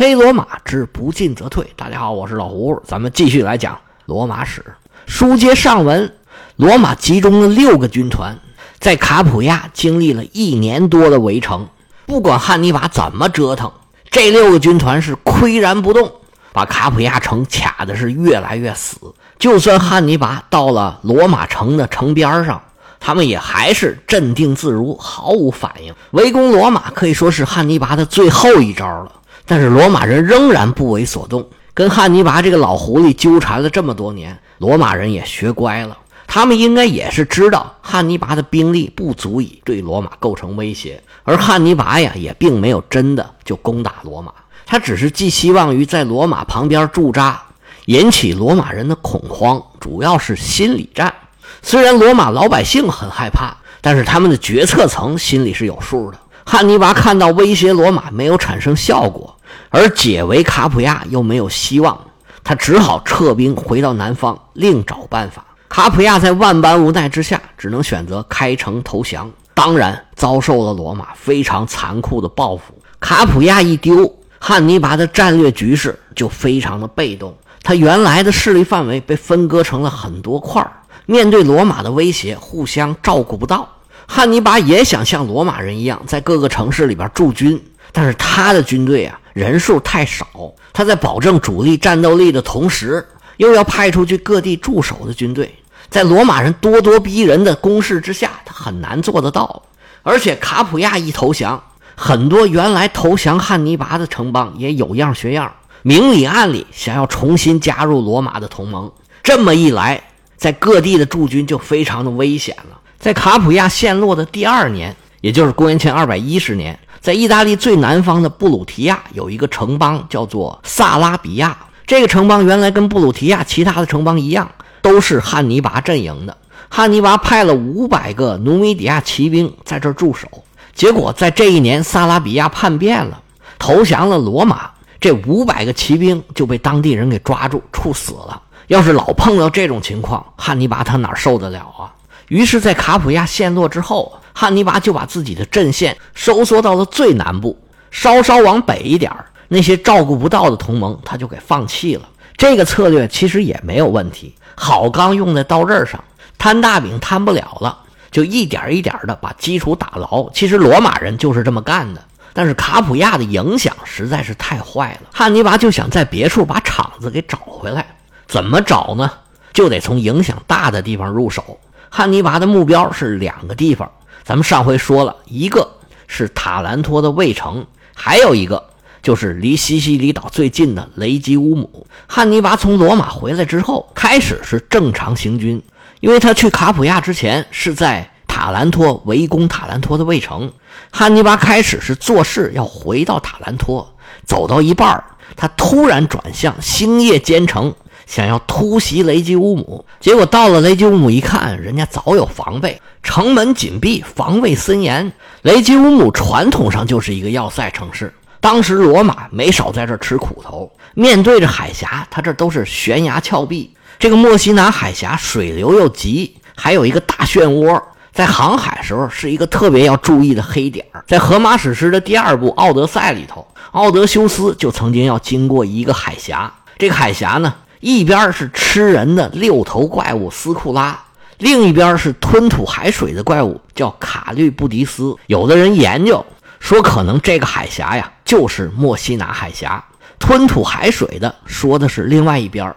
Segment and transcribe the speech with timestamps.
[0.00, 1.70] 黑罗马之不进则退。
[1.76, 4.64] 大家好，我是老胡，咱们继续来讲罗马史。
[5.06, 6.10] 书接上文，
[6.56, 8.38] 罗马集中了六个军团，
[8.78, 11.68] 在卡普亚经历了一年多的围城。
[12.06, 13.70] 不管汉尼拔怎么折腾，
[14.10, 16.10] 这六个军团是岿然不动，
[16.54, 18.96] 把卡普亚城卡的是越来越死。
[19.38, 22.62] 就算汉尼拔到了罗马城的城边上，
[22.98, 25.94] 他们也还是镇定自如，毫无反应。
[26.12, 29.12] 围攻罗马可以说是汉尼拔的最后一招了。
[29.50, 31.44] 但是罗马人仍然不为所动，
[31.74, 35.98] 跟汉尼拔这个老狐狸纠缠了这么多年，罗马人也学乖了。
[36.28, 44.32] 他们应该也是知道汉尼拔的兵力不足以对罗马构成威胁，而汉尼拔呀也并没有真的就攻打罗马，
[44.64, 47.42] 他只是寄希望于在罗马旁边驻扎，
[47.86, 51.12] 引起罗马人的恐慌，主要是心理战。
[51.60, 56.18] 虽然罗马老百姓很害怕，但是他们的决策层心里是有数的。
[56.46, 59.36] 汉尼拔看到威胁罗马没有产生效果。
[59.68, 61.98] 而解围卡普亚又没有希望，
[62.42, 65.44] 他只好撤兵回到南方，另找办法。
[65.68, 69.30] 卡普亚在万般无奈之下，只能选择开城投降。
[69.54, 72.74] 当然，遭受了罗马非常残酷的报复。
[72.98, 77.36] 卡普亚一丢，汉尼拔的战略局势就非常的被动。
[77.62, 80.72] 他原来的势力范围被分割成了很多块儿，
[81.04, 83.68] 面对罗马的威胁，互相照顾不到。
[84.06, 87.62] 汉尼拔也想像罗马人一样，在各个城市里边驻军。
[87.92, 90.26] 但是他的军队啊人数太少，
[90.72, 93.06] 他在保证主力战斗力的同时，
[93.36, 95.54] 又要派出去各地驻守的军队，
[95.88, 99.62] 在罗马人咄咄逼人的攻势之下，他很难做得到。
[100.02, 101.62] 而且卡普亚一投降，
[101.94, 108.90] 很多原来投降汉尼拔的城邦也有样学样，明里暗里想要重新加入罗马的同盟。
[109.22, 110.02] 这么一来，
[110.36, 112.80] 在各地的驻军就非常的危险了。
[112.98, 116.78] 在卡普亚陷落的第二年，也就是公元前二百一十年。
[117.00, 121.56] 在意大利最南方的布鲁提亚有一个城邦，叫做萨拉比亚。
[121.86, 124.50] 这个城邦原来跟布鲁提亚其他的城邦一样，
[124.82, 126.36] 都是汉尼拔阵营的。
[126.68, 130.28] 汉尼拔派了五百个努米底亚骑兵在这驻守。
[130.74, 133.20] 结果在这一年，萨拉比亚叛变了，
[133.58, 134.70] 投降了罗马。
[135.00, 138.40] 这五百个骑兵就被当地人给抓住，处死了。
[138.66, 141.88] 要是老碰到这种情况，汉尼拔他哪受得了啊？
[142.30, 144.16] 于是，在卡普亚陷落之后。
[144.32, 147.58] 汉尼拔就把自己的阵线收缩到了最南部，
[147.90, 149.12] 稍稍往北一点
[149.48, 152.08] 那些照顾不到的同盟他就给放弃了。
[152.36, 156.02] 这个策略其实也没有问题，好钢用在刀刃上，
[156.38, 157.76] 摊大饼摊不了了，
[158.12, 160.30] 就一点一点的把基础打牢。
[160.30, 162.02] 其实罗马人就是这么干的，
[162.32, 165.08] 但是卡普亚的影响实在是太坏了。
[165.12, 167.84] 汉尼拔就想在别处把场子给找回来，
[168.28, 169.10] 怎么找呢？
[169.52, 171.58] 就得从影响大的地方入手。
[171.90, 173.90] 汉尼拔的目标是两个地方。
[174.22, 175.68] 咱们上回说了一个
[176.06, 178.64] 是塔兰托的卫城，还有一个
[179.02, 181.86] 就是离西西里岛最近的雷吉乌姆。
[182.06, 185.60] 汉尼拔从罗马回来之后，开始是正常行军，
[185.98, 190.52] 因为他去卡普亚之前是在塔兰托围攻塔兰托的卫城。
[190.92, 193.92] 汉尼拔开始是做事要回到塔兰托，
[194.24, 195.02] 走到一半
[195.34, 197.74] 他突然转向星夜兼程。
[198.10, 205.12] 想要突袭雷吉乌姆，结果到了雷吉乌姆一看，人家早有防备，城门紧闭，防卫森严。
[205.42, 210.68] 雷吉乌姆传统上就是一个要塞城市，当时罗马没少在这吃苦头。
[210.94, 217.80] 面对着海峡，它这都是悬崖峭壁，这个墨西拿海峡水流又急，还有一个大漩涡，
[218.12, 220.84] 在航海时候是一个特别要注意的黑点。
[221.06, 227.54] 在荷马史诗的第二部《奥德赛》里头，奥德修斯就曾经要经过一个海峡，这个海峡呢。
[227.80, 230.98] 一边是吃人的六头怪物斯库拉，
[231.38, 235.16] 另一边是吞吐海水的怪物，叫卡律布迪斯。
[235.26, 236.24] 有的人研究
[236.60, 239.82] 说，可能这个海峡呀，就是墨西拿海峡。
[240.18, 242.70] 吞吐海水的说的是另外一边，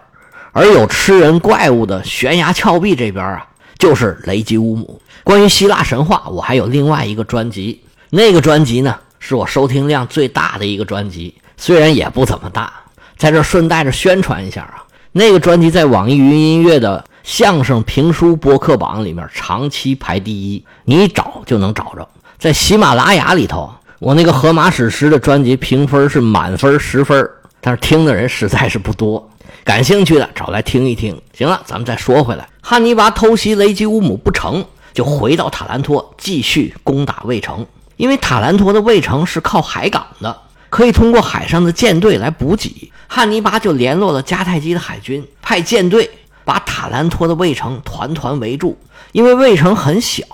[0.52, 3.46] 而有吃人怪物的悬崖峭壁这边啊，
[3.78, 4.98] 就是雷吉乌姆。
[5.22, 12.72] 关于希腊神话，我还有另外一个专辑，那个专辑呢，是我收听量最大的一个专辑，虽然也不怎么大，
[13.18, 14.80] 在这顺带着宣传一下啊。
[15.16, 22.08] 那个专辑在网易云音乐的相声评书播客榜里面长期排第一，你找就能找着。
[22.36, 27.30] 在喜马拉雅里头，我那个《荷马史诗》的专辑评分是满分十分，
[27.60, 29.30] 但是听的人实在是不多。
[29.62, 31.16] 感兴趣的找来听一听。
[31.32, 37.64] 行了，咱们再说回来，汉尼拔偷袭雷吉乌姆不成就回到塔兰托继续攻打卫城，
[37.96, 40.36] 因为塔兰托的卫城是靠海港的。
[40.74, 46.10] 可以通过海上的舰队来补给，汉尼拔就联络了迦太基的海军，派舰队
[46.44, 48.76] 把塔兰托的卫城团团围住。
[49.12, 50.24] 因为卫城很小，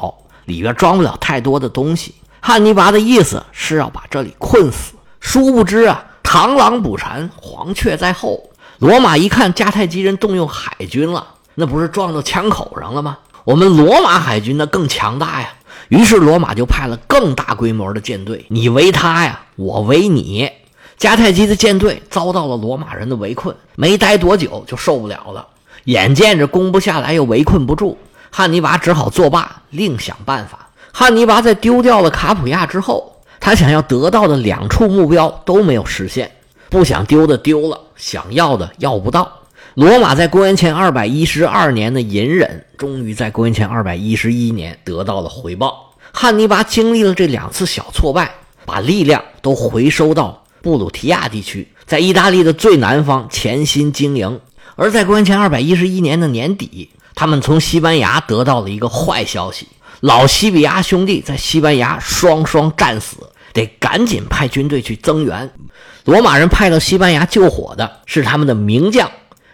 [0.46, 2.14] 里边装不了太多的东西。
[2.40, 8.40] 汉尼拔的意思是要把这里困死，殊不知啊，螳螂捕蝉，黄雀在后。
[8.78, 13.19] 罗马一看迦太基人动用海军了，那不是撞到枪口上了吗？
[13.44, 15.50] 我们罗马海军那更强大呀。
[15.90, 20.48] 于是罗马就派了更大规模的舰队，你围他呀，我围你。
[20.96, 25.44] 迦太基的舰队遭到了罗马人的围困，没待多久就受不了了。
[25.84, 27.98] 眼见着攻不下来，又围困不住，
[28.31, 30.69] 汉尼拔只好作罢，另想办法。
[30.92, 36.31] 汉尼拔在丢掉了卡普亚之后，他想要得到的两处目标都没有实现，
[36.69, 39.39] 不想丢的丢了，想要的要不到。
[39.75, 45.94] 罗马在公元前二百一十二年的隐忍，终于在公元前二百一十一年得到了回报。
[46.12, 48.34] 汉尼拔经历了这两次小挫败，
[48.67, 54.40] 把力量都回收到布鲁提亚地区，在意大利的最南方潜心经营。
[54.75, 59.69] 而在公元前二百一十一年的年底，他们从西班牙得到了一个坏消息：
[60.00, 63.19] 老西比亚兄弟在西班牙双双战死，
[63.52, 65.49] 得赶紧派军队去增援。
[66.06, 69.08] 罗马人派到西班牙救火的是他们的名将。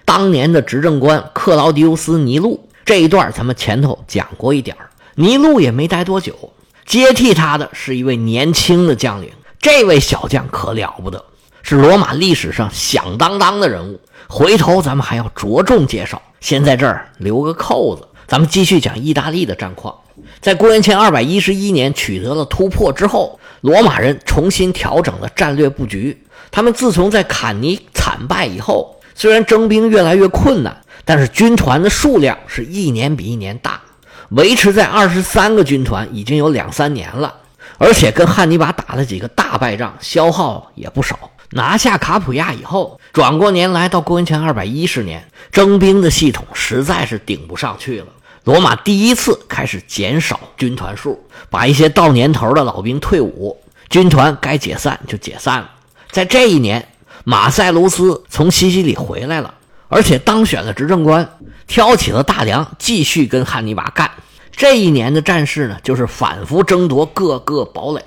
[0.07, 4.75] 当年的执政官克劳迪乌斯·尼禄这一段，咱们前头讲过一点
[5.17, 6.53] 尼禄也没待多久，
[6.87, 9.29] 接替他的是一位年轻的将领。
[9.61, 11.23] 这位小将可了不得，
[11.63, 14.01] 是罗马历史上响当当的人物。
[14.29, 18.07] 回头咱们还要着重介绍，先在这儿留个扣子。
[18.29, 19.93] 咱们继续讲意大利的战况。
[20.41, 26.17] 在公元前二百一十一年取得了突破之后，罗马人重新调整了战略布局。
[26.53, 28.96] 他们自从在坎尼惨败以后。
[29.19, 30.77] 虽然征兵越来越困难，
[31.07, 33.81] 但是军团的数量是一年比一年大，
[34.29, 37.35] 维持在二十三个军团已经有两三年了。
[37.79, 41.19] 而且跟汉尼拔打了几个大败仗，消耗也不少。
[41.53, 48.07] 拿下卡普亚以后，转过年来到公元前二百一十年，征兵的系统实在是顶不上去了。
[48.45, 53.59] 罗马第一次开始减少军团数，把一些到年头的老兵退伍，
[53.89, 55.71] 军团该解散就解散了。
[56.11, 56.87] 在这一年。
[57.29, 59.53] 马塞卢斯从西西里回来了，
[59.89, 61.29] 而且当选了执政官，
[61.67, 64.09] 挑起了大梁，继续跟汉尼拔干。
[64.53, 68.01] 这一年的战事呢，就是反复争夺各个堡垒，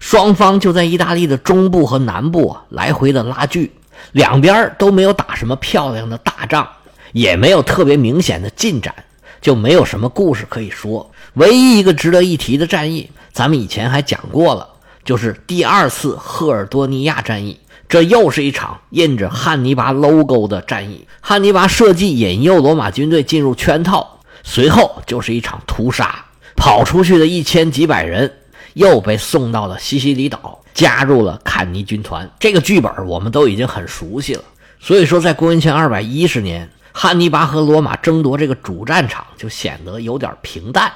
[0.00, 3.70] 双方就在意大利的中部和南部啊来回的拉锯，
[4.10, 6.68] 两边都没有打什么漂亮的大仗，
[7.12, 8.92] 也没有特别明显的进展，
[9.40, 11.08] 就没有什么故事可以说。
[11.34, 14.68] 唯一一个值得一提的战役，咱们以前还讲过了，
[15.04, 17.56] 就是第二次赫尔多尼亚战役。
[17.94, 21.06] 这又是一场印着汉尼拔 logo 的战役。
[21.20, 26.12] 汉尼拔设计引诱罗马军队进入圈套，随后就是一场屠杀。
[26.56, 28.38] 跑出去的一千几百人
[28.72, 32.28] 又被送到了西西里岛，加入了坎尼军团。
[32.40, 34.42] 这个剧本我们都已经很熟悉了。
[34.80, 40.92] 所以说，在公元前二百一十年，汉尼拔和罗马争夺这个主战场就显得有点平淡。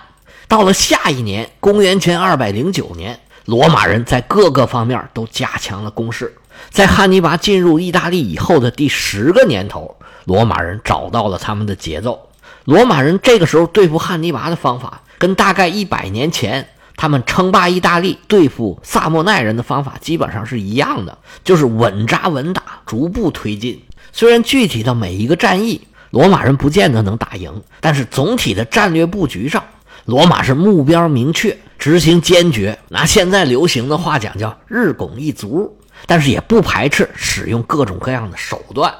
[0.49, 6.35] 到了下一年，公元前二百零九年，罗马人在各个方面都加强了攻势。
[6.70, 12.28] 在汉尼拔进入意大利以后的第十个年头，罗马人找到了他们的节奏。
[12.64, 23.82] 罗马人这个时候对付汉尼拔的方法，跟大概一百年前他们称霸意大利对付萨莫奈人的方法基本上是一样的，就是稳扎稳打，逐步推进。
[24.12, 25.81] 虽然具体的每一个战役，
[26.11, 29.62] 罗马人不见得能打赢，但是总体的战略布局上，
[30.06, 32.78] 罗马是目标明确，执行坚决。
[32.88, 35.77] 拿现在流行的话讲，叫日拱一卒。
[36.06, 38.93] 但是也不排斥使用各种各样的手段。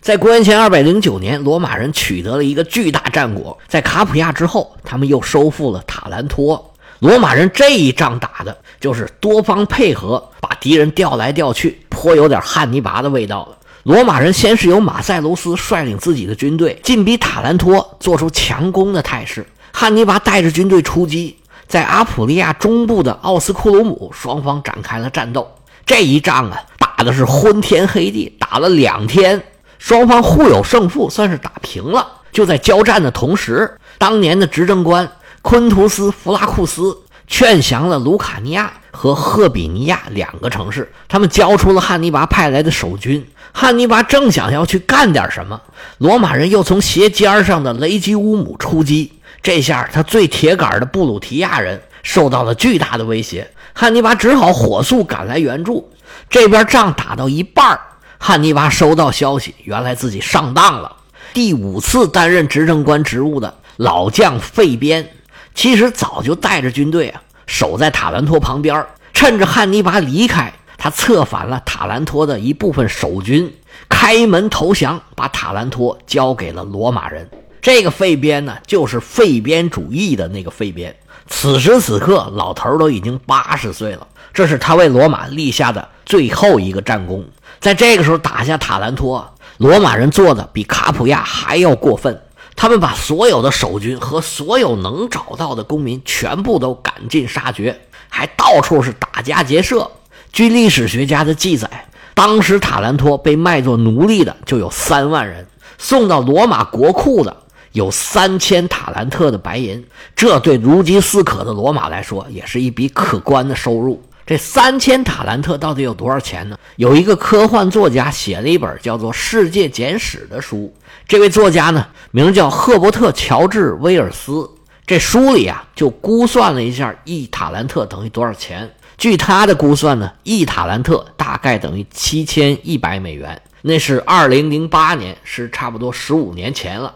[0.00, 3.56] 在公元前二百零九年，罗马人取得了一个巨大战果。
[3.66, 6.72] 在卡普亚之后，他们又收复了塔兰托。
[6.98, 13.56] 罗马人这一仗打的就是多方配合，把敌人调来调去，颇有点汉尼拔的味道了。
[13.82, 19.46] 罗马人先是由马塞卢斯率领自己的军队进逼塔兰托，做出强攻的态势。
[19.72, 25.50] 汉尼拔带着军队出击，在阿普利亚中部的奥斯库鲁姆，双方展开了战斗。
[25.86, 29.42] 这一仗啊，打的是昏天黑地，打了两天，
[29.78, 32.06] 双方互有胜负，算是打平了。
[32.32, 35.08] 就在交战的同时，当年的执政官
[35.42, 43.24] 昆图斯·弗拉库斯劝降了卢卡尼亚和赫比尼亚两个城市，他们交出了汉尼拔派来的守军。
[43.52, 45.60] 汉尼拔正想要去干点什么，
[45.98, 49.12] 罗马人又从斜尖上的雷吉乌姆出击，
[49.42, 53.48] 这下他最铁杆的布鲁提亚人受到了巨大的威胁。
[53.74, 55.90] 汉尼拔只好火速赶来援助。
[56.30, 57.78] 这边仗打到一半
[58.18, 60.96] 汉尼拔收到消息，原来自己上当了。
[61.34, 65.10] 第五次担任执政官职务的老将费边，
[65.54, 73.52] 其实早就带着军队啊守在塔兰托旁边，趁着汉尼拔离开，他策反了塔兰托的一部分守军，
[73.88, 77.28] 开门投降，把塔兰托交给了罗马人。
[77.60, 80.94] 这个费边呢，就是费边主义的那个费边。
[81.26, 87.24] 此时此刻，老头都已经八十岁了，这是他为罗马立下的最后一个战功。
[87.60, 92.20] 在这个时候打下塔兰托，罗马人做的比卡普亚还要过分。
[92.56, 99.90] 他们把所有的守军和所有能找到的公民全部都赶尽杀绝，还到处是打家劫舍。
[100.32, 105.46] 据历史学家的记载，当时塔兰托被卖作奴隶的就有三万人，
[105.78, 107.36] 送到罗马国库的
[107.74, 109.84] 有三千塔兰特的白银。
[110.14, 114.00] 这对如饥似渴的罗马来说，也是一笔可观的收入。
[114.24, 116.56] 这三千塔兰特到底有多少钱呢？
[116.76, 120.72] 有一个科幻作家写了一本叫做《世界简史》的书。
[121.06, 124.48] 这位作家呢，名叫赫伯特·乔治·威尔斯。
[124.86, 128.70] 这书里啊，就估算了一下一塔兰特等于多少钱。
[128.96, 133.42] 据他的估算呢，一塔兰特大概等于七千一百美元。
[133.62, 136.94] 那是二零零八年，是差不多十五年前了。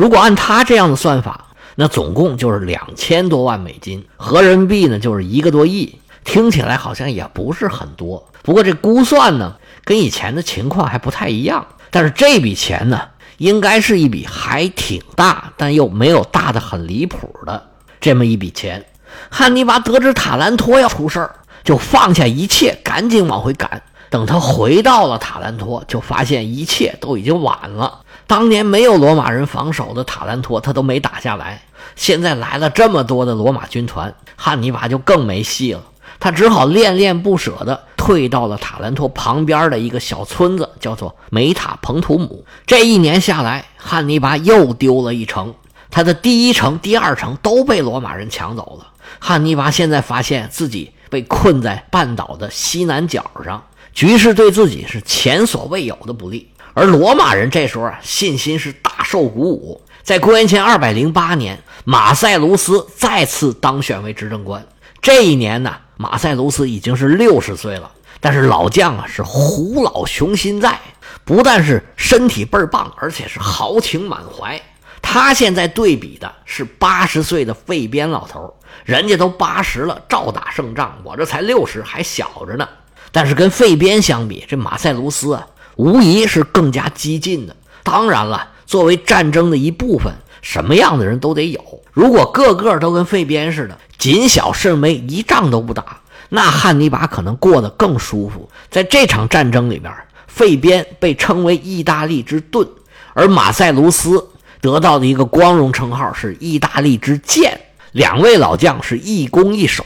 [0.00, 5.98] 如果按他这样的算法，那总共就是两千多万美金，合人民币呢就是一个多亿。
[6.24, 11.66] 听起来好像也不是很多，不过这估算呢，跟以前的情况还不太一样。
[11.90, 12.98] 但是这笔钱呢，
[13.36, 17.68] 应该是一笔还挺大，但又没有大的很离谱的
[18.00, 18.86] 这么一笔钱。
[19.28, 23.82] 汉尼拔得知塔兰托要出事儿，就放下一切，赶紧往回赶。
[24.08, 28.00] 等他回到了塔兰托，就发现一切都已经晚了。
[28.30, 31.62] 当年没有罗马人防守的塔兰托，他都没打下来。
[31.96, 35.82] 现在来了这么多的罗马军团，汉尼拔就更没戏了。
[36.20, 42.44] 他只好恋恋不舍地退到了塔兰托旁边的一个小村子，叫做梅塔彭图姆。
[42.64, 45.52] 这一年下来，汉尼拔又丢了一城，
[45.90, 48.86] 他的第一城、第二城都被罗马人抢走了。
[49.18, 53.60] 汉尼拔现在发现自己被困在半岛的西南角上，
[53.92, 56.48] 局势对自己是前所未有的不利。
[56.74, 59.80] 而罗马人这时候啊，信心是大受鼓舞。
[60.02, 64.66] 在公元前208年，马塞卢斯再次当选为执政官。
[65.00, 65.74] 这一年呢。
[65.96, 70.80] 马塞卢斯已经是六十岁了，但是老将啊是虎老雄心在，
[71.26, 74.58] 不但是身体倍儿棒，而且是豪情满怀。
[75.02, 78.50] 他现在对比的是八十岁的费边老头，
[78.86, 82.66] 人家都八十了，照打胜仗，我这才六十，还小着呢。
[83.12, 85.46] 但是跟费边相比，这马塞卢斯啊，
[85.80, 87.56] 无疑是更加激进的。
[87.82, 91.60] 当然了，作为战争的一部分，什么样的人都得有。
[91.92, 98.46] 如果个个都跟费边似的，谨小慎微，一仗都不打，那汉尼拔可能过得更舒服。
[98.70, 99.90] 在这场战争里边，
[100.26, 102.68] 费边被称为意大利之盾，
[103.14, 104.28] 而马塞卢斯
[104.60, 107.58] 得到的一个光荣称号是意大利之剑。
[107.92, 109.84] 两位老将是一攻一守，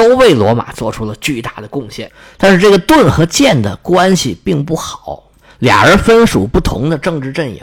[0.00, 2.10] 都为罗马做出了巨大的贡献。
[2.38, 5.24] 但是这个盾和剑的关系并不好，
[5.58, 7.60] 俩人分属不同的政治阵营，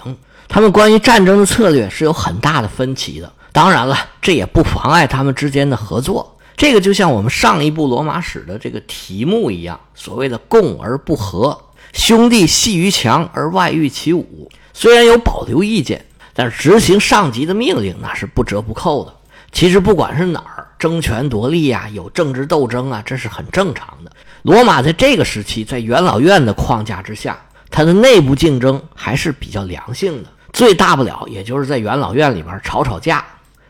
[0.48, 3.34] 他们关于战争的策略是有很大的分歧的。
[3.51, 6.38] 当然了，这也不妨碍他们之间的合作。
[6.56, 11.60] 这个就像我们上一部罗马史的这个题目一样，所谓的“共而不和”，
[11.94, 14.50] 兄弟阋于墙而外御其武。
[14.74, 19.13] 虽然有保留意见，但是执行上级的命令那是不折不扣的。
[19.51, 24.12] 其实不管是哪儿争权夺利啊，有政治斗争啊，这是很正常的。
[24.43, 27.38] 罗马在这个时期，在元老院的框架之下，
[27.69, 30.29] 它的内部竞争还是比较良性的。
[30.53, 33.24] 最大不了也就是在元老院里边吵吵架。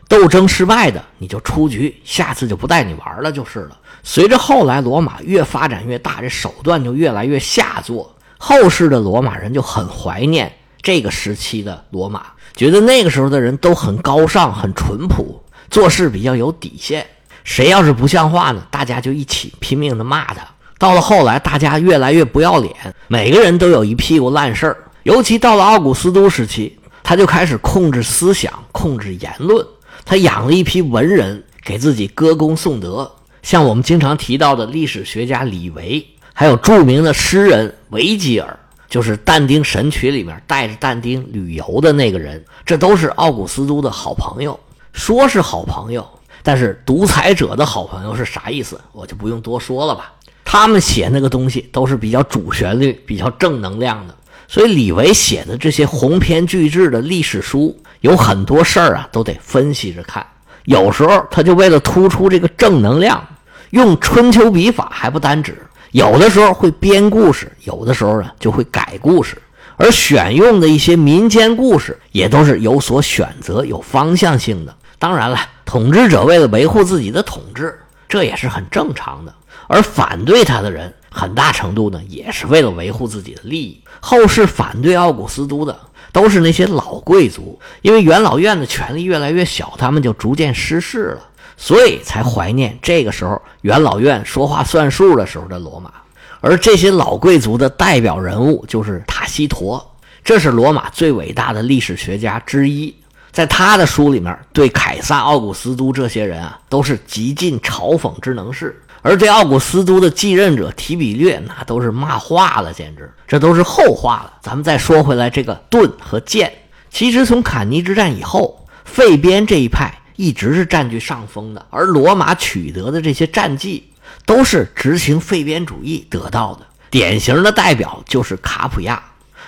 [0.08, 3.76] 斗争失败的，你就出局，下次就不带你玩了就是了。
[4.02, 8.14] 随着后来罗马越发展越大，这手段就越来越下作。
[8.38, 10.50] 后世的罗马人就很怀念
[10.80, 17.06] 这个时期的罗马，觉得那个时候的人都很高尚、很淳朴，做事比较有底线。
[17.44, 20.46] 谁要是不像话呢，大家就一起拼命的骂他。
[20.78, 22.74] 到了后来，大家越来越不要脸，
[23.08, 24.76] 每个人都有一屁股烂事儿。
[25.02, 29.66] 尤其到了奥古斯都时期，他就开始控制思想，控制言论。
[30.04, 33.10] 他养了一批文人，给自己歌功颂德，
[33.42, 38.58] 像我们经常提到的历史学家李维，还有著名的诗人维吉尔，
[38.88, 44.58] 就是但丁《神曲》里面带着但丁旅游的那个人，这都是奥古斯都的好朋友。
[44.98, 46.04] 说是好朋友，
[46.42, 50.12] 但是独裁者的好朋友是啥意思，我就不用多说了吧。
[50.44, 54.14] 他们写那个东西都是比较主旋律、比较正能量的，
[54.48, 57.74] 所以李维写的这些鸿篇巨制的历史书。
[58.00, 60.26] 有很多事儿啊，都得分析着看。
[60.64, 63.24] 有时候他就为了突出这个正能量，
[63.70, 65.56] 用春秋笔法还不单指。
[65.92, 69.40] 有的时候会编故事，有的时候呢就会改故事。
[69.76, 74.74] 而选用的一些民间故事也都是有所选择、有方向性的。
[74.98, 77.78] 当然了，统治者为了维护自己的统治，
[78.08, 79.34] 这也是很正常的。
[79.66, 83.82] 而反对他的人，很大程度呢也是为了维护自己的利益。
[84.00, 85.78] 后世反对奥古斯都的。
[86.10, 91.22] 都是那些老贵族，因为元老院的权力越来越小，他们就逐渐失势了。
[91.58, 95.92] 所以才怀念这个时候元老院说话算数的时候的罗马。
[96.40, 99.80] 而这些老贵族的代表人物就是塔西佗，
[100.24, 102.92] 这是罗马最伟大的历史学家之一。
[103.38, 108.82] 在他的书里面，对凯撒、奥古斯都这些人啊，都是极尽嘲讽之能事。
[109.00, 114.32] 而这奥古斯都的继任者提比略，那都是骂化了，简直，这都是后话了。
[114.42, 116.52] 咱们再说回来，这个盾和剑，
[116.90, 123.88] 其实从坎尼之战以后，费边这一派一直是占据上风的，而罗马取得的这些战绩，
[124.26, 126.66] 都是执行费边主义得到的。
[126.90, 129.00] 典型的代表就是卡普亚，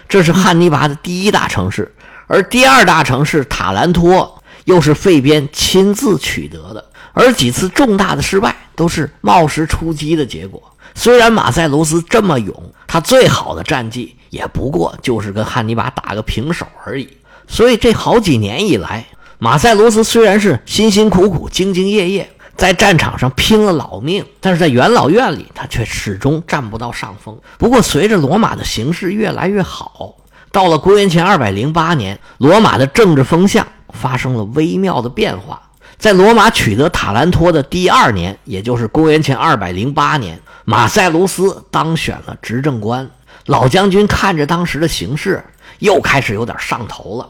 [0.09, 1.93] 这是汉尼拔的第一大城市。
[2.33, 10.63] 而第二大城市塔兰托又是费边亲自取得的，而几次重大的失败都是冒失出击的结果。
[10.95, 17.09] 虽然马塞卢斯这么勇，他最好的战绩也不过就是跟汉尼拔打个平手而已。
[17.49, 19.05] 所以这好几年以来，
[19.41, 27.37] 马塞卢斯虽然是辛辛苦苦、兢兢业业在战场上拼了老命，但是在元老院里他却始终占不到上风。
[27.59, 30.15] 不过随着罗马的形势越来越好。
[30.53, 35.61] 到了公元前二百零八年，罗马的政治风向发生了微妙的变化。
[35.97, 43.09] 在罗马取得塔兰托的第二年，也就是公元前二百零八年，马塞卢斯当选了执政官。
[43.47, 45.45] 老将军看着当时的形势，
[45.79, 47.29] 又开始有点上头了。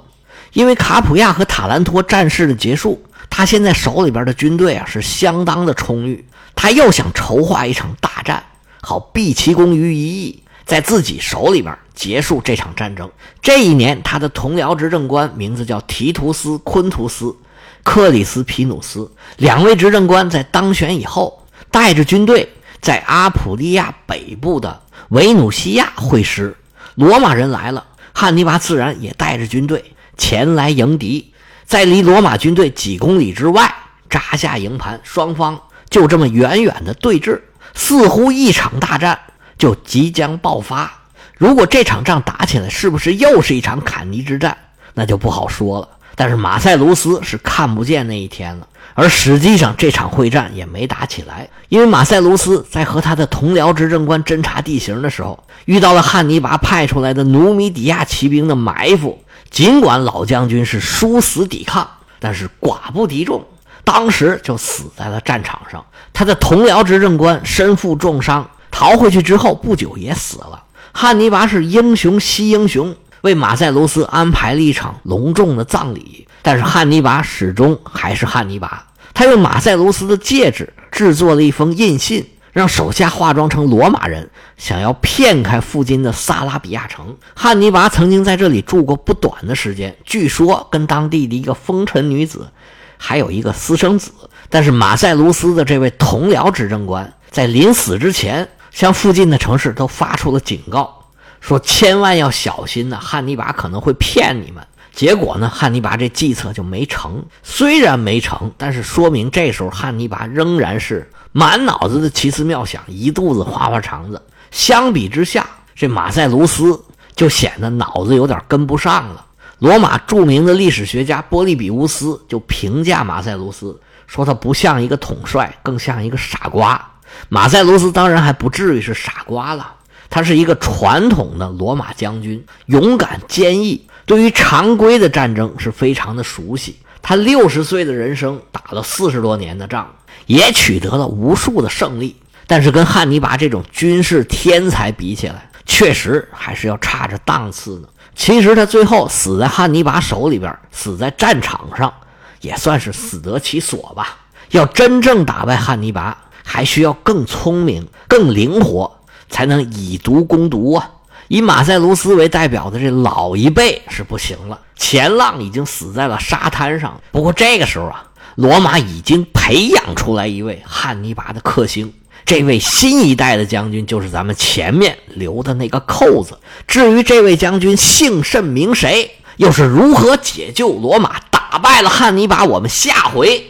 [0.53, 6.25] 因为卡普亚和塔兰托战事的结束，他现在手里边的军队啊是相当的充裕，
[6.55, 8.43] 他又想筹划一场大战，
[8.81, 10.43] 好毕其功于一役。
[10.71, 13.11] 在自己手里边结束这场战争。
[13.43, 17.25] 这一年，他的同僚执政官名字叫提图斯·昆图斯·
[17.83, 19.11] 克里斯皮努斯。
[19.39, 22.49] 两位执政官在当选以后，带着军队
[22.81, 26.57] 在阿普利亚北部的维努西亚会师。
[26.95, 31.33] 罗马人来了，汉尼拔自然也带着军队前来迎敌。
[31.67, 33.75] 在离罗马军队几公里之外
[34.09, 37.41] 扎下营盘，双方就这么远远的对峙，
[37.75, 39.19] 似乎一场大战。
[39.61, 40.91] 就即将爆发。
[41.37, 44.57] 如果这场仗打起来，是不是又是一场坎尼之战？
[44.95, 45.89] 那就不好说了。
[46.17, 48.67] 但是马塞卢斯是看不见那一天了。
[48.95, 59.23] 而实际上，这场会战也没打起来，因为马塞卢斯在和他的同僚执政官侦察地形的时候，遇到了汉尼拔派出来的努米底亚骑兵的埋伏。
[59.51, 63.43] 尽管老将军是殊死抵抗，但是寡不敌众，
[63.85, 65.85] 当时就死在了战场上。
[66.13, 68.49] 他的同僚执政官身负重伤。
[68.71, 70.65] 逃回去之后不久也死了。
[70.93, 76.27] 汉尼拔是英雄惜英雄，为马塞卢斯安排了一场隆重的葬礼。
[76.43, 87.17] 但是汉尼拔始终还是汉尼拔，他用马塞卢斯的戒指制作了一封印信，让手下化妆成罗马人，想要骗开附近的萨拉比亚城。
[87.35, 92.51] 汉尼拔曾经在这里住过不短的时间，据说跟当地的一个风尘女子
[92.97, 94.11] 还有一个私生子。
[94.49, 98.49] 但是马塞卢斯的这位同僚执政官在临死之前。
[98.71, 101.05] 向附近的城市都发出了警告，
[101.41, 104.67] 说千万要小心呐，汉尼拔可能会骗你们。
[104.93, 107.25] 结果呢，汉尼拔这计策就没成。
[107.43, 114.21] 虽然没成，但是说明这时候汉尼拔仍然是满脑子的奇思妙想，一肚子花花肠子。
[114.51, 116.83] 相比之下，这马塞卢斯
[117.15, 119.25] 就显得脑子有点跟不上了。
[119.61, 126.90] 罗马著名的历史学家波利比乌斯就评价马塞卢斯，说他不像一个统帅，更像一个傻瓜。
[127.29, 129.75] 马塞卢斯当然还不至于是傻瓜了，
[130.09, 136.77] 他是一个传统的罗马将军，勇敢坚毅，对于常规的战争是非常的熟悉。
[137.03, 139.91] 他六十岁的人生打了四十多年的仗，
[140.27, 142.17] 也取得了无数的胜利。
[142.47, 147.89] 但是跟汉尼拔这种军事天才比起来，确实还是要差着档次呢。
[148.17, 151.93] 其实他最后死在汉尼拔手里边，死在战场上，
[152.41, 154.19] 也算是死得其所吧。
[154.51, 156.17] 要真正打败汉尼拔。
[156.45, 158.99] 还需要更聪明、更灵活，
[159.29, 160.91] 才能以毒攻毒啊！
[161.29, 167.01] 以马塞卢斯为代表的这老一辈是不行了，前浪已经死在了沙滩上。
[167.13, 171.93] 不过这个时候啊，罗马已经培养出来一位汉尼拔的克星，
[172.25, 176.37] 这位新一代的将军就是咱们前面留的那个扣子。
[176.67, 183.47] 至于这位将军姓甚名谁，又是如何解救罗马、打败了汉尼拔，我们下回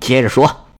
[0.00, 0.66] 接着说。